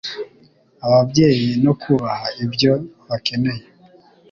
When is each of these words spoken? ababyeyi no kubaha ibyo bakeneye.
ababyeyi 0.85 1.49
no 1.63 1.73
kubaha 1.81 2.27
ibyo 2.43 2.71
bakeneye. 3.07 3.63